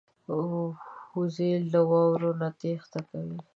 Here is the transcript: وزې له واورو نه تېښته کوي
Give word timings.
وزې 1.17 1.51
له 1.71 1.79
واورو 1.89 2.31
نه 2.39 2.49
تېښته 2.59 2.99
کوي 3.09 3.37